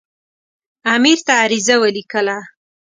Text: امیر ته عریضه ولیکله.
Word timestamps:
امیر 0.95 1.19
ته 1.25 1.33
عریضه 1.43 1.75
ولیکله. 1.83 2.37